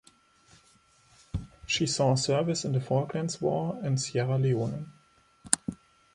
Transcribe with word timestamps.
She 1.67 1.85
saw 1.85 2.15
service 2.15 2.65
in 2.65 2.71
the 2.71 2.81
Falklands 2.81 3.39
War 3.39 3.79
and 3.83 4.01
Sierra 4.01 4.39
Leone. 4.39 4.91